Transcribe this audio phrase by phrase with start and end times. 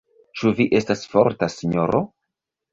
[0.39, 2.05] Ĉu vi estas forta, sinjoro?